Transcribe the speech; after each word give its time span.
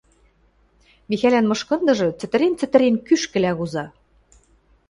Михӓлӓн 1.09 1.45
мышкындыжы, 1.49 2.09
цӹтӹрен-цӹтӹрен, 2.19 2.95
кӱшкӹлӓ 3.07 3.51
куза. 3.57 3.85